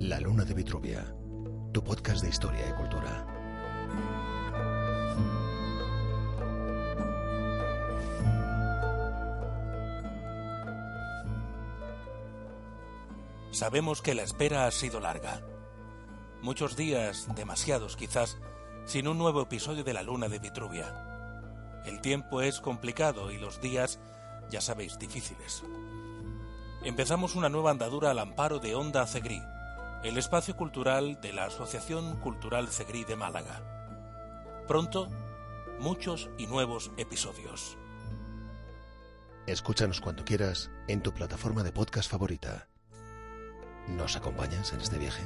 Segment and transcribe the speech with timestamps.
[0.00, 1.04] La Luna de Vitruvia,
[1.72, 3.26] tu podcast de historia y cultura.
[13.50, 15.40] Sabemos que la espera ha sido larga.
[16.42, 18.38] Muchos días, demasiados quizás,
[18.86, 21.82] sin un nuevo episodio de La Luna de Vitruvia.
[21.84, 23.98] El tiempo es complicado y los días,
[24.48, 25.64] ya sabéis, difíciles.
[26.84, 29.42] Empezamos una nueva andadura al amparo de Onda Cegrí,
[30.04, 33.62] el espacio cultural de la Asociación Cultural Cegrí de Málaga.
[34.68, 35.08] Pronto,
[35.80, 37.76] muchos y nuevos episodios.
[39.46, 42.68] Escúchanos cuando quieras en tu plataforma de podcast favorita.
[43.88, 45.22] ¿Nos acompañas en este viaje?